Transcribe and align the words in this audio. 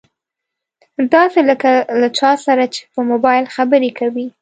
داسې 1.13 1.39
لکه 1.49 1.71
له 2.01 2.07
چا 2.19 2.31
سره 2.45 2.63
چې 2.73 2.81
په 2.93 2.99
مبايل 3.11 3.45
خبرې 3.55 3.91
کوي. 3.99 4.27